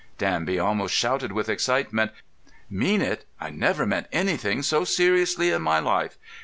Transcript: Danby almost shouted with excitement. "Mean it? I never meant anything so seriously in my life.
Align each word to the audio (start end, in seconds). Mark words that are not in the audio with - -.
Danby 0.17 0.57
almost 0.57 0.95
shouted 0.95 1.31
with 1.31 1.47
excitement. 1.47 2.11
"Mean 2.71 3.03
it? 3.03 3.25
I 3.39 3.51
never 3.51 3.85
meant 3.85 4.07
anything 4.11 4.63
so 4.63 4.83
seriously 4.83 5.51
in 5.51 5.61
my 5.61 5.77
life. 5.77 6.17